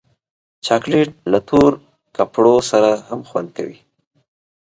[0.65, 1.71] چاکلېټ له تور
[2.15, 3.79] کپړو سره هم خوند کوي.